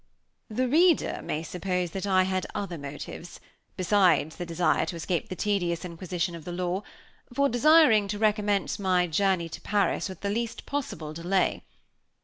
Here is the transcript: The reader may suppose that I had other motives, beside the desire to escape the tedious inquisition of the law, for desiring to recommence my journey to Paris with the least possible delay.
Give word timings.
The 0.49 0.67
reader 0.67 1.21
may 1.23 1.43
suppose 1.43 1.91
that 1.91 2.07
I 2.07 2.23
had 2.23 2.47
other 2.55 2.79
motives, 2.79 3.39
beside 3.77 4.31
the 4.31 4.47
desire 4.47 4.83
to 4.87 4.95
escape 4.95 5.29
the 5.29 5.35
tedious 5.35 5.85
inquisition 5.85 6.33
of 6.33 6.43
the 6.43 6.51
law, 6.51 6.81
for 7.31 7.47
desiring 7.47 8.07
to 8.07 8.17
recommence 8.17 8.79
my 8.79 9.05
journey 9.05 9.47
to 9.49 9.61
Paris 9.61 10.09
with 10.09 10.21
the 10.21 10.31
least 10.31 10.65
possible 10.65 11.13
delay. 11.13 11.61